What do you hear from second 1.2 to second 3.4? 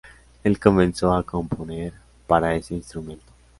componer para ese instrumento.